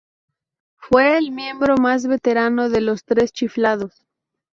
[0.77, 4.01] Fue el miembro más veterano de Los Tres Chiflados.